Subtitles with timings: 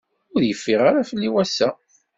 [0.33, 1.69] Ur yeffiɣ ara fell-i wass-a.